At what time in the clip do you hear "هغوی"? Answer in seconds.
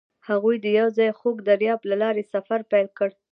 0.27-0.55